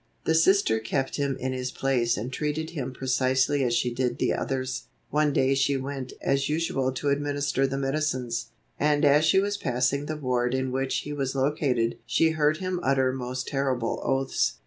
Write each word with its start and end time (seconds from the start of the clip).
The 0.23 0.33
Sister 0.33 0.79
kept 0.79 1.17
him 1.17 1.37
in 1.37 1.53
his 1.53 1.69
place 1.71 2.17
and 2.17 2.33
treated 2.33 2.71
him 2.71 2.91
precisely 2.91 3.63
as 3.63 3.75
she 3.75 3.93
did 3.93 4.17
the 4.17 4.33
others. 4.33 4.87
One 5.11 5.31
day 5.31 5.53
she 5.53 5.77
went 5.77 6.13
as 6.23 6.49
usual 6.49 6.91
to 6.93 7.09
administer 7.09 7.67
the 7.67 7.77
medicines, 7.77 8.47
and 8.79 9.05
as 9.05 9.25
she 9.25 9.39
was 9.39 9.57
passing 9.57 10.07
the 10.07 10.17
ward 10.17 10.55
in 10.55 10.71
which 10.71 11.01
he 11.01 11.13
was 11.13 11.35
located 11.35 11.99
she 12.07 12.31
heard 12.31 12.57
him 12.57 12.79
utter 12.81 13.13
most 13.13 13.47
terrible 13.47 14.01
oaths. 14.03 14.53